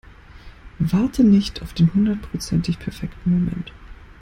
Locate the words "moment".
3.29-3.71